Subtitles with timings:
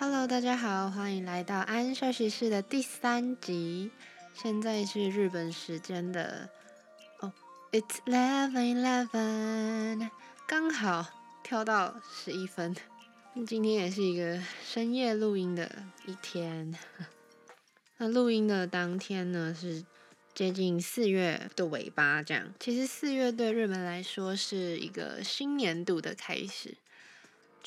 [0.00, 3.90] Hello，大家好，欢迎来到安休息室的第三集。
[4.32, 6.48] 现在是日本时间的
[7.18, 7.32] 哦
[7.72, 10.08] ，It's eleven eleven，
[10.46, 11.04] 刚好
[11.42, 12.76] 跳到十一分。
[13.44, 15.68] 今天也是一个深夜录音的
[16.06, 16.78] 一天。
[17.96, 19.84] 那录音的当天呢，是
[20.32, 22.54] 接近四月的尾巴，这样。
[22.60, 26.76] 其实四月对日本来说是一个新年度的开始。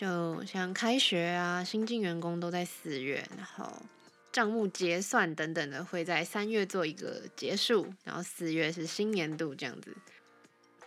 [0.01, 3.71] 就像开学啊，新进员工都在四月，然后
[4.31, 9.95] 账目结算等等的会在三月做一个结束，然后四月是新年度这样子。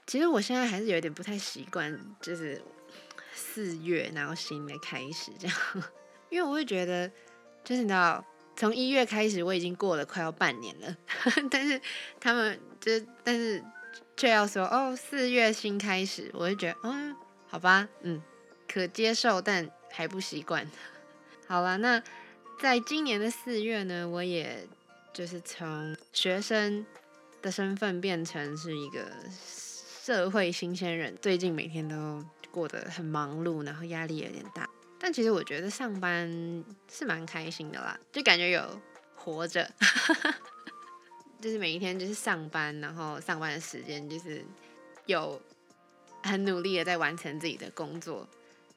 [0.04, 2.60] 其实我现在还是有点不太习惯，就是
[3.32, 5.56] 四月然后新的开始这样，
[6.28, 7.08] 因为我会觉得，
[7.62, 8.24] 就是你知道，
[8.56, 10.96] 从一月开始我已经过了快要半年了，
[11.48, 11.80] 但是
[12.18, 12.90] 他们就
[13.22, 13.62] 但是
[14.16, 17.14] 却要说哦四月新开始，我就觉得嗯
[17.46, 18.20] 好吧嗯。
[18.74, 20.68] 可接受，但还不习惯。
[21.46, 22.02] 好了，那
[22.60, 24.66] 在今年的四月呢，我也
[25.12, 26.84] 就是从学生
[27.40, 31.16] 的身份变成是一个社会新鲜人。
[31.22, 34.68] 最近每天都过得很忙碌，然后压力有点大。
[34.98, 36.28] 但其实我觉得上班
[36.90, 38.80] 是蛮开心的啦，就感觉有
[39.14, 39.70] 活着，
[41.40, 44.44] 就是每一天就是上班，然后上班的时间就是
[45.06, 45.40] 有
[46.24, 48.26] 很努力的在完成自己的工作。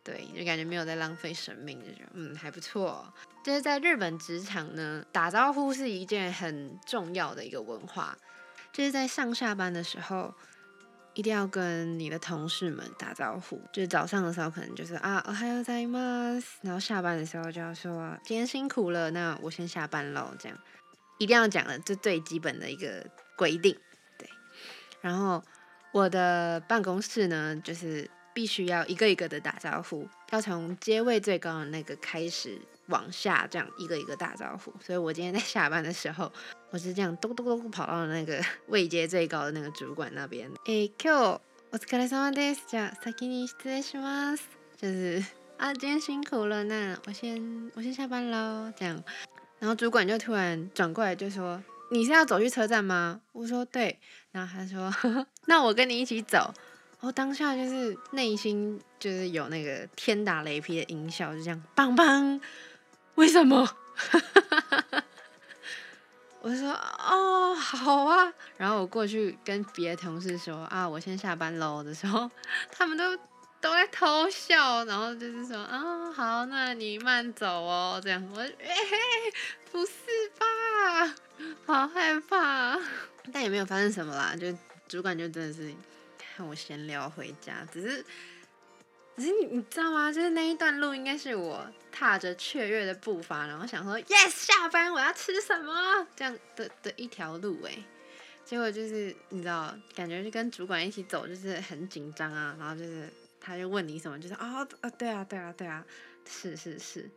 [0.07, 3.07] 对，就感觉没有在浪费生命，就觉得嗯还不错。
[3.45, 8.19] 就是在日本职场呢，打招呼是一件很重要的一个文化。
[8.73, 10.35] 就是在上下班的时候，
[11.15, 13.61] 一定要跟你的同事们打招呼。
[13.73, 16.47] 就是早上的时候可能就是啊，おはようございます。
[16.63, 20.35] 然后下班的时候就要说今天辛苦了，那我先下班喽。
[20.37, 20.59] 这样
[21.19, 23.07] 一定要讲的，这最基本的一个
[23.37, 23.79] 规定。
[24.19, 24.29] 对，
[25.01, 25.45] 然后
[25.93, 28.11] 我的办公室呢，就是。
[28.37, 34.73] 必须要一个一个的打招呼，要从阶位最高的那个开始往下，这样一个一个打招呼。
[34.81, 36.33] 所以我今天在下班的时候，
[36.71, 40.51] 我是这样咚咚咚跑到了那个位阶最高的那个主管那边。
[40.65, 41.41] 哎，今日
[41.73, 42.61] お疲れ様です。
[42.69, 44.41] じゃ先に失礼します。
[44.77, 45.23] 就是
[45.59, 48.73] 啊，今天辛苦了，那我先我先下班喽。
[48.77, 49.03] 这样，
[49.59, 53.99] 然后主管就突然转过来就说：“你是要走去车站吗？”我说：“对。”
[54.33, 56.53] 然后他说：“ 那我跟你一起走。”
[57.00, 62.40] 我当下就是内心就是有那个天打雷劈的音效，就这样棒棒，
[63.16, 63.70] 为什么？
[66.42, 68.34] 我就说哦，好啊。
[68.58, 72.30] 然后我过去跟别的同事说啊，我先下班喽的时候，
[72.72, 73.16] 他们都
[73.62, 78.28] 都在偷笑，然后就是说啊，好，那你慢走哦，这样。
[78.34, 78.50] 我哎，
[79.72, 79.92] 不是
[80.40, 81.16] 吧？
[81.66, 82.80] 好害怕，
[83.32, 84.48] 但也没有发生什么啦，就
[84.88, 85.72] 主管就真的是。
[86.38, 88.06] 看我闲聊回家，只是，
[89.16, 90.12] 只是你你知道吗？
[90.12, 97.84] 就是那一段路，应该是我踏着雀跃的步伐，然后想说 yes 下班我要吃什么这样的的一条路哎，
[98.46, 103.10] 结果就是你知道，感觉就跟主管一起走，就是很紧张啊，然后就是
[103.42, 105.84] 他就问你什么，就是啊啊对啊对啊对啊，
[106.30, 107.10] 是是是，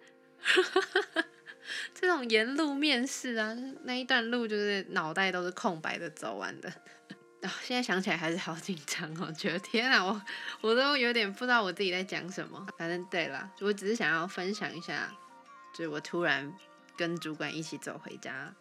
[1.92, 6.72] 这种沿路面试啊，那一段路就是脑袋都是空白的走完的。
[7.42, 10.22] 啊，现在想起来还是好紧张哦，觉得天啊，我
[10.60, 12.66] 我都有点不知道我自己在讲什么。
[12.76, 15.10] 反正对了，我只是想要分享一下，
[15.72, 16.52] 就是我突然
[16.96, 18.52] 跟主管一起走回家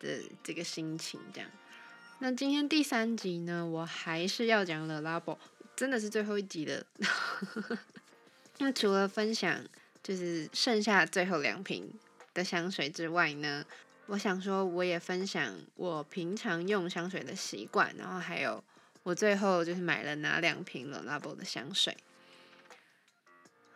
[0.00, 1.20] 的这个心情。
[1.32, 1.48] 这样，
[2.18, 5.38] 那今天第三集呢，我还是要讲了拉布，
[5.76, 6.84] 真的是最后一集的。
[8.58, 9.64] 那除了分享
[10.02, 11.92] 就是剩下最后两瓶
[12.34, 13.64] 的香水之外呢？
[14.06, 18.62] 我想说，我也分享我平常用香水的习惯，然后还有
[19.02, 21.96] 我最后就是买了哪两瓶 l a b e 的香水。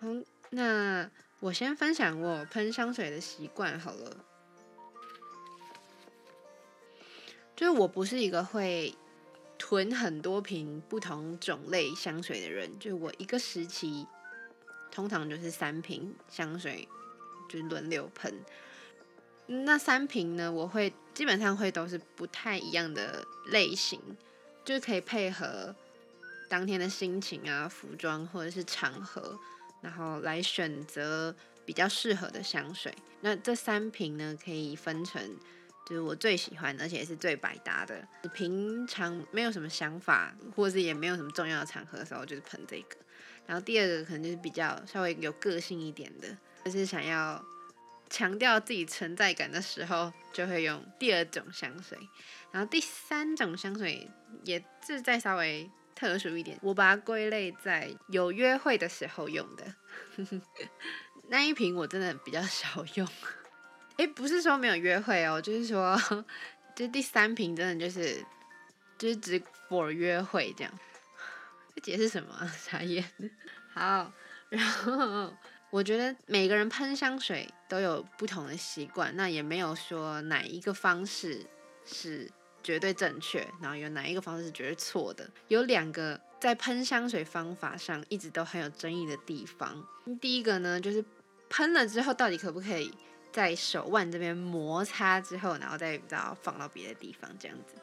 [0.01, 4.25] 嗯，那我先分享我喷香水的习惯好了。
[7.55, 8.95] 就是我不是一个会
[9.57, 14.07] 囤很多瓶不同种类香水的人，就我一个时期
[14.91, 16.87] 通常就是三瓶香水，
[17.49, 18.35] 就是轮流喷。
[19.49, 20.51] 那三瓶呢？
[20.51, 24.01] 我会基本上会都是不太一样的类型，
[24.65, 25.73] 就是可以配合
[26.49, 29.39] 当天的心情啊、服装或者是场合，
[29.81, 31.33] 然后来选择
[31.65, 32.93] 比较适合的香水。
[33.21, 35.23] 那这三瓶呢，可以分成
[35.89, 38.07] 就是我最喜欢，而且是最百搭的。
[38.35, 42.97] 平常没有什么想法，或者是也没有什么重要的场合的时候，就是喷这个。
[43.47, 47.41] 然后第二个可能就是比较稍微有个性一点的，就是想要。
[48.09, 51.99] 强调自己存在感的时候，就会用第二种香水，
[52.53, 54.09] 然后第三种香水
[54.45, 59.75] 也是再稍微特殊一点，我把它归类在有约会的时候用的。
[61.29, 63.09] 那一瓶我真的比较少用。
[63.97, 65.99] 哎，不是说没有约会哦，就是说，
[66.77, 68.25] 就第三瓶真的就是
[68.99, 70.73] 就是只 for 约会这样。
[71.75, 72.47] 这解释什么？
[72.57, 73.05] 傻眼。
[73.75, 74.13] 好，
[74.51, 75.35] 然后
[75.71, 81.45] 我觉得每个人喷香水都有不同的习惯，那也没有说哪一个方式
[81.85, 82.31] 是
[82.63, 85.29] 绝对正确，然后有哪一个方式是绝对错的。
[85.49, 89.87] 有两个在喷香水方法上一直都很有争议的地方。
[90.21, 91.05] 第一个呢，就是
[91.49, 92.93] 喷了之后到底可不可以？
[93.33, 97.75] 在手腕这边摩擦之后，然后再然后放到别的地方，这样子。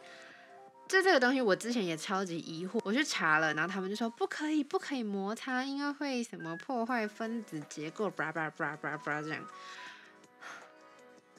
[0.93, 9.43] 就这个东西，我之前也超级疑惑，我去查了，然后他们就说不可以，不可以摩擦，应该会什么破坏分子结构，叭叭叭叭叭这样。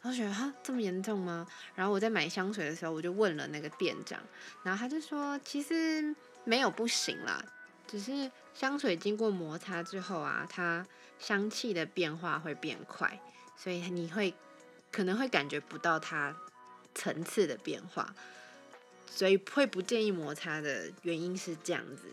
[0.02, 1.46] 我觉得哈这么严重吗？
[1.76, 4.18] 然后我在买香水的时候，我就问了那个店长，
[4.64, 6.12] 然后他就说其实
[6.42, 7.40] 没有不行啦，
[7.86, 10.84] 只是香水经过摩擦之后啊，它
[11.20, 13.20] 香气的变化会变快。
[13.56, 14.34] 所以你会
[14.90, 16.34] 可能会感觉不到它
[16.92, 18.12] 层次的变化，
[19.14, 22.08] 所以会不建议摩擦的原因是这样子。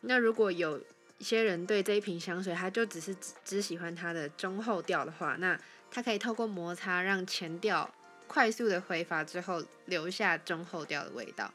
[0.00, 0.82] 那如果有
[1.18, 5.58] 一些人对这一瓶香水，他就只是只只喜欢它的中后调的话，那
[5.88, 7.88] 他可以透过摩擦让前调
[8.26, 11.52] 快速的挥发之后留下中后调的味道，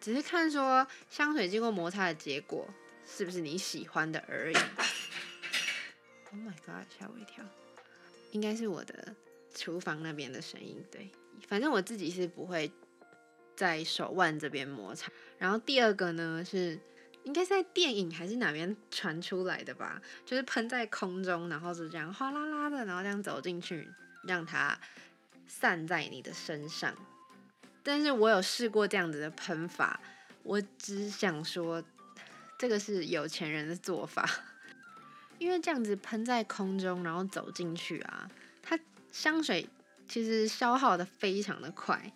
[0.00, 2.68] 只是看说香水经过摩擦的结果
[3.06, 4.56] 是不是你喜欢的而已。
[6.30, 6.84] Oh my god！
[6.98, 7.44] 吓我一跳。
[8.32, 9.14] 应该是我的
[9.54, 11.08] 厨房那边的声音，对，
[11.46, 12.70] 反正我自己是不会
[13.58, 15.10] 在手腕这边摩擦。
[15.36, 16.78] 然后第二个呢是，
[17.24, 23.88] 应该是在电影还是哪边传出来的吧，就是喷在空中，然后是这样哗啦啦的，然后这样走进去，
[24.22, 24.78] 让它
[25.48, 26.94] 散在你的身上。
[27.82, 29.98] 但是我有试过这样子的喷法，
[30.44, 31.82] 我只想说，
[32.56, 34.24] 这个是有钱人的做法。
[35.40, 38.30] 因为这样子喷在空中，然后走进去啊，
[38.62, 38.78] 它
[39.10, 39.68] 香水
[40.08, 42.12] 其实消耗的非常的快，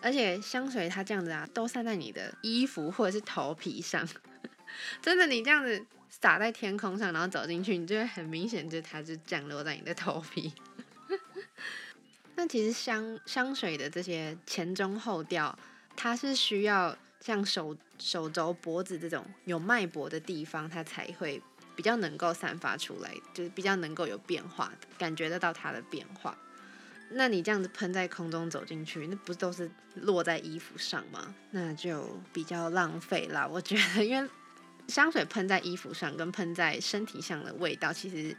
[0.00, 4.06] 而且香水它这样子啊，都散在你的衣服或者是头皮上，
[5.02, 10.52] 真的，你这样子洒在天空上，然后走进去，你就会很明显，就它就降落在你的头皮。
[12.36, 15.58] 那其实香香水的这些前中后调，
[15.96, 21.42] 它是需要像手手肘、脖子这种有脉搏的地方，它才会。
[21.74, 26.34] 比较能够散发出来，就是比较能够有变化的，感觉得到它的变化。
[27.10, 31.34] 那你这样子喷在空中走进去，那不都是落在衣服上吗？
[31.50, 33.46] 那就比较浪费啦。
[33.46, 34.30] 我觉得，因为
[34.88, 38.36] 香水喷在衣服上跟喷在身体上的味道，其实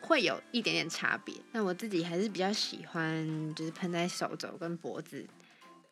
[0.00, 1.34] 会有一点点差别。
[1.52, 5.26] 那我自己还是比较喜欢，就是喷在手肘跟脖子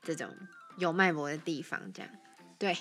[0.03, 0.29] 这种
[0.77, 2.11] 有脉搏的地方，这样。
[2.59, 2.77] 对，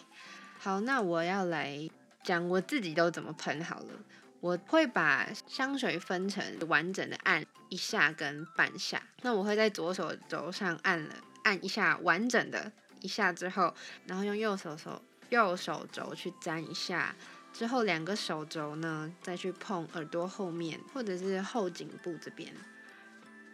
[0.59, 1.89] 好，那我要来。
[2.23, 3.93] 讲我自己都怎么喷好了，
[4.39, 9.01] 我会把香水分成完整的按一下跟半下。
[9.21, 13.73] 那我会在左手肘上按了按一下完整的一下之后，
[14.05, 17.15] 然后用右手手右手肘去沾一下，
[17.53, 22.53] 之后两个手肘呢再去碰耳朵后面或者是后颈部这边。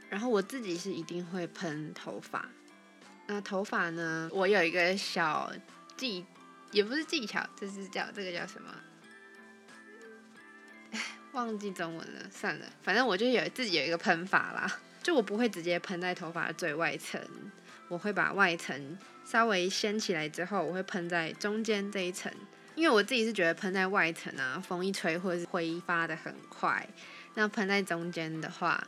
[0.09, 2.47] 然后我自己是一定会喷头发。
[3.27, 5.51] 那头发呢，我有一个小
[5.97, 6.25] 技。
[6.71, 8.73] 也不是技巧，这是叫这个叫什么？
[11.33, 17.19] 忘记中文了，算了，反正我就有自己有一个喷法啦，就我不会直接喷在头发的最外层，
[17.87, 22.31] 我会把外层稍微掀起来之后，我会喷在中间这一层，
[22.75, 26.87] 因为我自己是觉得喷在外层啊，风一吹或者是挥发的很快，
[27.33, 28.87] 那喷在中间的话，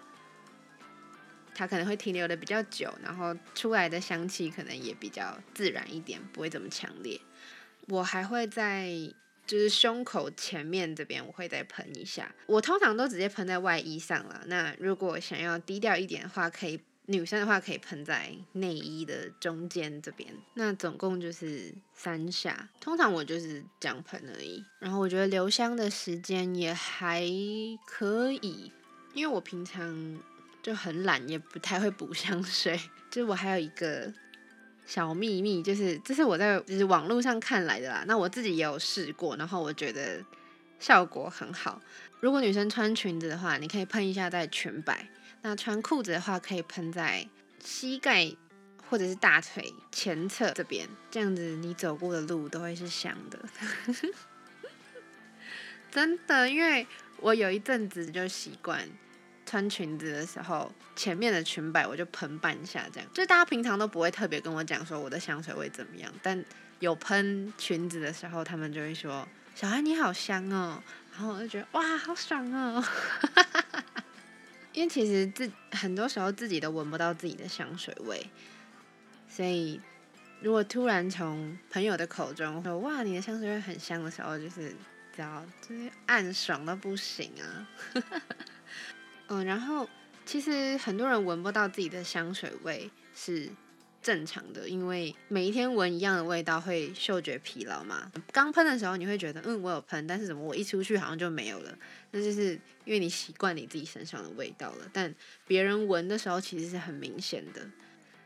[1.55, 7.19] 它可能会停留的比较久，然后出来的香气可能也比较自然一点，不会这么强烈。
[7.87, 8.91] 我还会在
[9.45, 12.33] 就是胸口前面这边，我会再喷一下。
[12.47, 14.43] 我通常都直接喷在外衣上了。
[14.47, 20.33] 那如果想要低调一点的话，可以女生的话可以喷在内衣的中间这边。
[20.55, 24.65] 那总共就是三下，通常我就是这样喷而已。
[24.79, 27.23] 然后我觉得留香的时间也还
[27.85, 28.71] 可以，
[29.13, 30.19] 因为我平常
[30.63, 32.79] 就很懒，也不太会补香水。
[33.11, 34.11] 就我还有一个。
[34.85, 38.03] 小秘密就是，这是我在就是网络上看来的啦。
[38.07, 40.23] 那我自己也有试过，然后我觉得
[40.79, 41.81] 效果很好。
[42.19, 44.95] 如果女生穿裙子的话，你可以喷一下在裙摆；
[45.41, 47.27] 那穿裤子的话，可以喷在
[47.63, 48.31] 膝盖
[48.89, 53.39] 或者是大腿前侧这边，这样子你走过的路都会是香的。
[55.91, 56.85] 真的，因为
[57.21, 58.87] 我有一阵子就习惯。
[59.45, 63.09] 穿裙子的时候，前面的裙摆我就喷半下，这样。
[63.13, 66.43] 就大家平常都不会特别跟我讲说我的香水味怎么样，但
[66.79, 70.81] 有喷裙子的时候，他们就会说：“小孩你好香哦。”
[71.13, 72.83] 然后我就觉得哇，好爽哦。
[74.73, 78.29] 因为其实自很多时候自己都闻不到自己的香水味，
[79.29, 79.79] 所以
[80.41, 84.75] 如果突然从朋友的口中说“哇，你的香水味很香”的时候，就是
[85.15, 87.69] 知道就是暗爽到不行啊。
[89.27, 89.89] 嗯，然后
[90.25, 93.49] 其实很多人闻不到自己的香水味是。
[94.05, 98.11] 正常的，因为每一天闻一样的味道会嗅觉疲劳嘛。
[98.31, 101.75] 刚喷的时候你会觉得，嗯，我有喷，但是怎么我一出去好像就没有了？
[102.11, 102.51] 那就是
[102.83, 104.87] 因为你习惯你自己身上的味道了。
[104.93, 105.11] 但
[105.47, 107.67] 别人闻的时候其实是很明显的，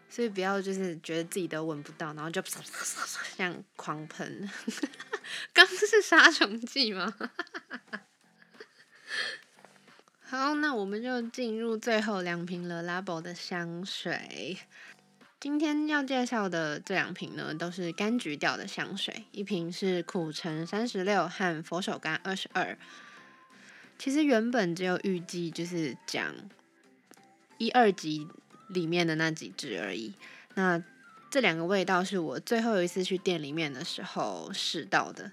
[0.10, 2.44] 所以不要就是觉得自己都闻不到，然后就
[3.38, 4.52] 像狂喷。
[5.56, 7.14] 刚是杀虫剂吗？
[10.30, 14.60] 好，那我们就进入最后两瓶了 Labo 的香水。
[15.40, 19.24] 今天要介绍的这两瓶呢，都是柑橘调的香水。
[19.32, 22.78] 一瓶是苦橙三十六和佛手柑二十二。
[23.98, 26.36] 其实原本只有预计就是讲
[27.58, 28.28] 一二集
[28.68, 30.14] 里面的那几支而已。
[30.54, 30.84] 那
[31.32, 35.32] 这两个味道是我最后一次去店里面的时候试到的。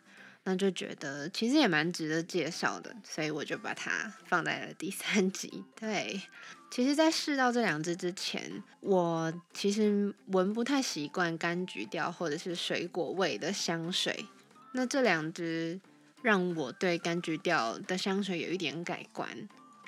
[0.49, 5.65] 那就觉得其实也蛮值得介绍的，所以我就把它放在了第三集。
[5.75, 6.23] 对，
[6.71, 14.27] 其实，在试到这两支之前，我其实闻不太习惯柑橘调或者是水果味的香水。
[14.71, 15.81] 那这两支
[16.23, 19.29] 让我对柑橘调的香水有一点改观。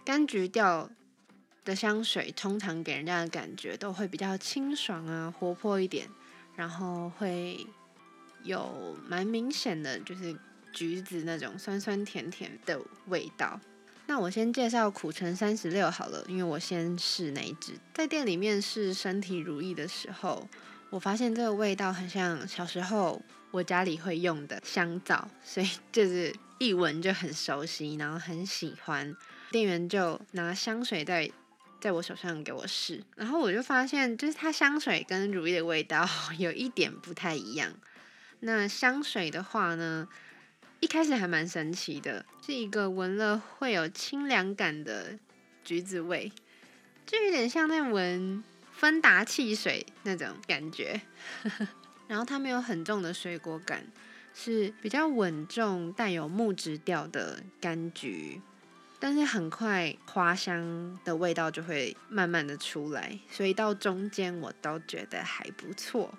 [0.05, 0.91] 柑橘调
[1.65, 6.09] 的香水通常给人家的感觉都会比较清爽啊，活泼一点，
[6.57, 7.65] 然后会
[8.43, 10.37] 有蛮明显的就是。
[10.73, 13.61] 橘子那种酸酸甜甜的味道。
[14.07, 17.75] 那我先介绍苦橙三十六好了，因为我先试那一支。
[17.93, 20.49] 在店里面试身体如意的时候，
[20.89, 23.21] 我发现这个味道很像小时候
[23.51, 29.15] 我家里会用的香皂，所以就是一闻就很熟悉，然后很喜欢。
[29.51, 31.31] 店员就拿香水在
[31.79, 36.09] 在我手上给我试，然后我就发现，就是它香水跟如意的味道
[36.39, 37.75] 有一点不太一样。
[38.41, 40.09] 那香水的话呢？
[40.81, 45.19] 一开始还蛮神奇的，是一个闻了会有清凉感的
[45.65, 46.31] 橘子味，
[47.05, 48.43] 就有点像在闻
[48.73, 51.01] 芬达汽水那种感觉。
[52.07, 53.85] 然后它没有很重的水果感，
[54.33, 58.41] 是比较稳重带有木质调的柑橘，
[59.01, 66.15] 但是很快花香的味道就会慢慢的出来，所以到中间我都觉得还不错，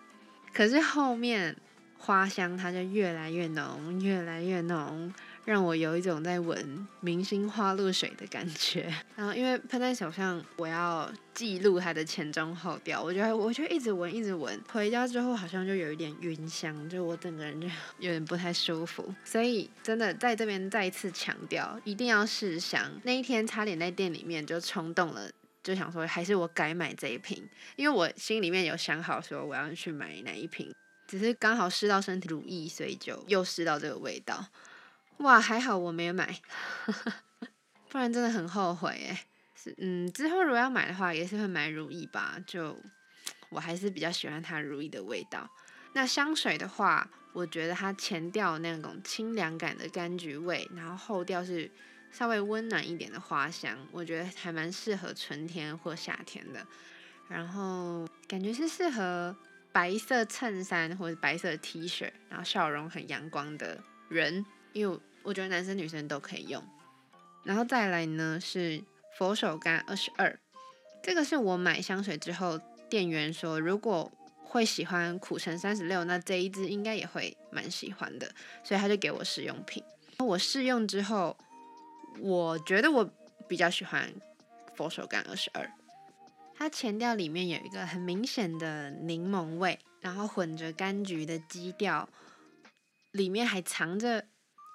[0.54, 1.56] 可是后面。
[2.02, 5.14] 花香它就越来越浓，越来越浓，
[5.44, 8.92] 让我有一种在闻明星花露水的感觉。
[9.16, 14.60] 然后因为喷在手上，我要记录它的前中后调，我觉得我就一直闻，一直闻。
[14.72, 17.68] 回家之后好像就有一点晕香，就我整个人就
[18.00, 19.14] 有点不太舒服。
[19.24, 22.90] 所以真的在这边再一次强调，一定要试香。
[23.04, 25.30] 那一天差点在店里面就冲动了，
[25.62, 30.74] 就想说还是我改买这一瓶，因为我心里面有想好说我要去买哪一瓶。
[31.10, 34.46] 只是刚好试到身体如意，所以就又试到这个味道。
[35.18, 36.40] 哇，还好我没有买，
[37.90, 39.26] 不然真的很后悔哎。
[39.56, 42.38] 是嗯，之后如果要买的话，也是会买如意吧。
[42.46, 42.78] 就
[43.50, 45.50] 我还是比较喜欢它如意的味道。
[45.94, 51.72] 那香水的话，我觉得它前调那种清凉感的柑橘味，然后后调是
[52.12, 56.64] 稍微温暖一点的花香，我觉得还蛮适合春天或夏天的。
[57.28, 59.36] 然后感觉是适合。
[59.80, 66.62] 白色衬衫或者白色 T 恤，然后笑容很阳光的人，因为我觉得男生女生都可以用。
[67.46, 68.84] 然后再来呢是
[69.18, 70.38] 佛手柑二十二，
[71.02, 72.60] 这个是我买香水之后，
[72.90, 74.12] 店员说如果
[74.44, 78.30] 会喜欢苦橙三十六，那这一支应该也会蛮喜欢的，
[78.66, 79.82] 所以他就给我试用品。
[80.18, 81.38] 我试用之后，
[82.20, 83.10] 我觉得我
[83.48, 84.14] 比较喜欢
[84.76, 85.72] 佛手柑二十二。
[86.60, 92.10] 它前调里面有一个很明显的柠檬味，然后混着柑橘的基调，
[93.12, 94.26] 里面还藏着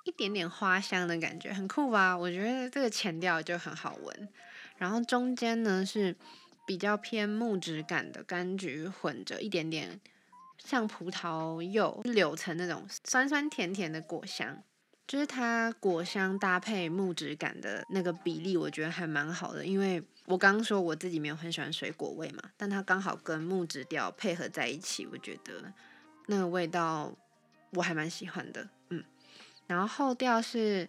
[0.06, 2.16] 一点点花香的感觉，很酷吧？
[2.16, 4.28] 我觉得这个前调就很好闻。
[4.78, 6.16] 然后中间呢是
[6.66, 10.00] 比较偏木质感的柑橘，混着一点点
[10.56, 14.62] 像葡萄柚、柳橙那种酸酸甜甜的果香。
[15.06, 19.64] 就是它果香搭配木质感的那个比例，我觉得还蛮好的。
[19.64, 25.70] 因为我刚刚说我自己没有很喜欢水果味嘛，但它刚好跟木质调配合在一起，我觉得
[26.26, 27.12] 那个味道
[27.72, 28.66] 我还蛮喜欢的。
[28.88, 29.04] 嗯，
[29.66, 30.88] 然后后调是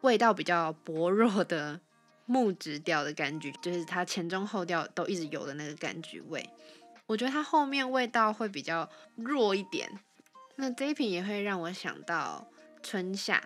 [0.00, 1.78] 味道比较薄弱的
[2.24, 6.48] 木质调的柑橘，就是它前中后调都一直有的那个柑橘味。
[7.04, 10.00] 我觉得它后面味道会比较弱一点。
[10.56, 12.46] 那这一瓶也会让我想到。
[12.82, 13.42] 春夏，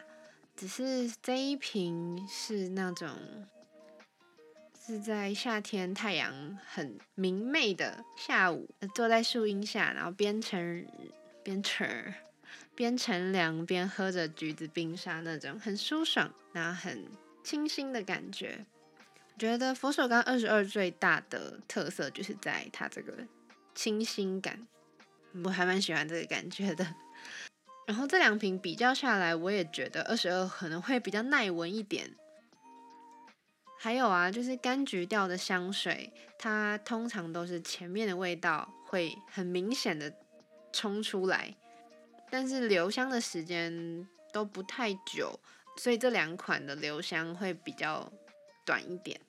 [0.56, 3.08] 只是这一瓶是那种
[4.86, 10.86] 是在夏天太阳很明媚的下午，坐在树荫下，然后边乘
[11.42, 12.14] 边乘
[12.74, 17.06] 边乘凉边喝着橘子冰沙那种很舒爽，然后很
[17.42, 18.66] 清新的感觉。
[19.34, 23.26] 我觉得佛手柑二十二最大的特色就是在它这个
[23.74, 24.66] 清新感，
[25.44, 26.94] 我还蛮喜欢这个感觉的。
[27.86, 32.14] 然后这两瓶比较下来，我也觉得二十二可能会比较耐闻一点。
[33.78, 40.10] 还有啊，就是柑橘调的香水，它通常都是前面的味道会很明显的
[40.72, 41.54] 冲出来，
[42.30, 45.38] 但是留香的时间都不太久，
[45.76, 48.10] 所以这两款的留香会比较
[48.64, 49.20] 短一点。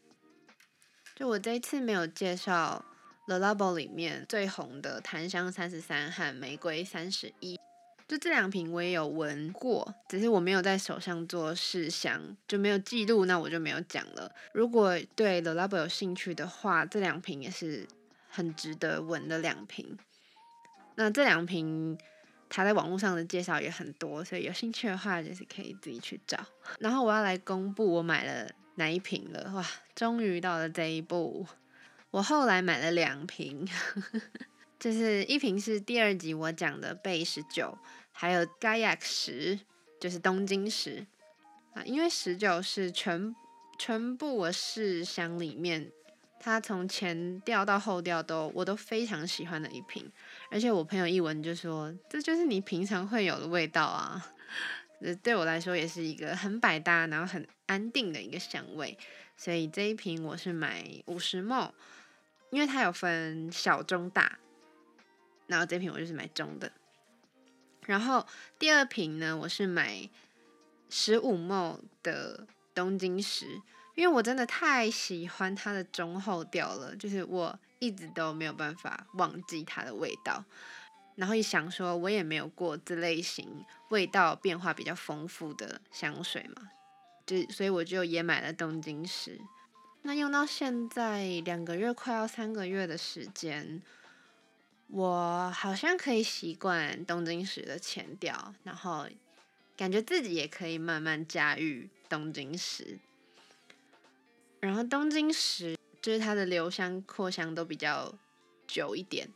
[1.14, 2.86] 就我这一次没有介绍
[3.28, 7.60] The Labo 里面最红的檀香三十三和玫瑰三十一。
[8.08, 14.32] 就这两瓶我也有闻过，只是我没有在手上做试香，就没有记录，那我就没有讲了。
[14.54, 17.88] 如果对 The Labo 有兴趣的话，这两瓶也是
[18.30, 19.98] 很值得闻的两瓶。
[20.94, 21.98] 那这两瓶
[22.48, 26.38] 它在网络上的介绍也很多，所以有兴趣的话就是可以自己去找。
[26.80, 31.48] 然后我要来公布我买了哪一瓶了，哇，终于到了这一步。
[32.12, 33.68] 我后来买了两瓶。
[34.86, 37.76] 就是一瓶是第二集我讲的贝十九，
[38.12, 39.60] 还有 Gaiac 十，
[40.00, 41.08] 就是东京十
[41.74, 41.82] 啊。
[41.86, 43.36] 因为十九是全
[43.80, 45.92] 全部我试香里面，
[46.40, 50.08] 它从前调到后调都我都非常喜欢的一瓶。
[50.52, 54.24] 而且我朋友一闻就说，这就是你平常会有的味道啊。
[55.02, 58.96] 呃，对我来说也是一个很百搭，然后很安定的一个香味。
[59.36, 61.72] 所以这一瓶我是买五十 ml，
[62.52, 64.38] 因为它有分小、中、大。
[65.48, 66.72] 然后这瓶我就是买中的，
[67.86, 68.26] 然后
[68.58, 70.10] 第二瓶呢，我是买
[70.90, 73.62] 十五梦的东京石，
[73.94, 80.44] 因为我真的太喜欢它的中后调了，就是我一直都没有办法忘记它的味道。
[81.16, 86.72] 然后一想说，我也没有过这类型味道变化比较丰富的香水嘛，
[87.26, 89.40] 就所以我就也买了东京石。
[90.02, 93.82] 那用到现在两个月，快要三个月的时间。
[94.88, 99.08] 我好像可以习惯东京石的前调，然后
[99.76, 103.00] 感觉自己也可以慢慢驾驭东京石。
[104.62, 108.14] 然后东京石就是它的留香扩香都比较
[108.68, 109.30] 久一点。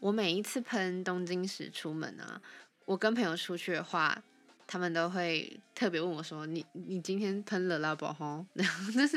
[0.00, 2.40] 我每一次喷东京石出门啊，
[2.84, 4.22] 我跟朋友出去的话，
[4.66, 9.16] 他们都会特别问我说：“你你今天喷了拉宝吼？” 然后这是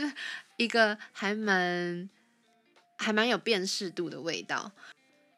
[0.55, 2.09] 一个还蛮
[2.97, 4.71] 还蛮有辨识度的味道。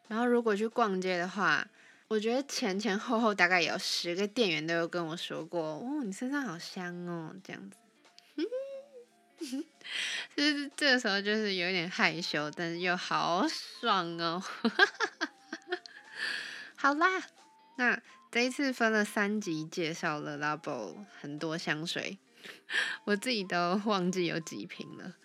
[0.10, 1.66] 然后如果去逛街的话，
[2.10, 7.78] 我觉得前前后后大概有十个店员都有跟我说过，哦，你身上好香哦，这样子。
[10.36, 14.44] 就是这个时候就是有点害羞，但是又好爽哦。
[16.76, 17.08] 好啦，
[17.78, 22.18] 那这一次分了三集介绍了 Labo 很多香水，
[23.06, 25.16] 我自己都忘记有几瓶了。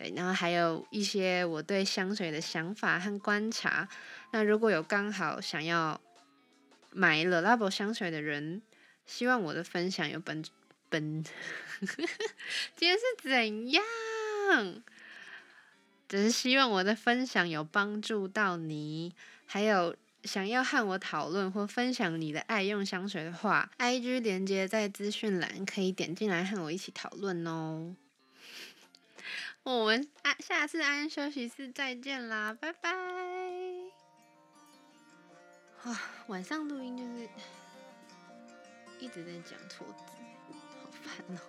[0.00, 3.86] 对，然后还有一些我对香水的想法和观察。
[4.30, 6.00] 那如果有刚好想要
[6.90, 8.62] 买 Le Labo 香水的人，
[9.04, 10.42] 希望我的分享有本
[10.88, 11.22] 本，
[12.74, 13.82] 今天是怎样？
[16.08, 19.14] 只是希望我的分享有帮助到你。
[19.44, 27.94] 还有想要和我讨论或分享你的爱用香水的话，IG 连接在资讯栏，可以点进来和我一起讨论哦。
[29.62, 32.90] 我们啊，下次安休息室再见啦，拜拜。
[35.82, 37.28] 啊，晚上录音就是
[38.98, 40.04] 一直在讲错字，
[40.82, 41.40] 好烦哦。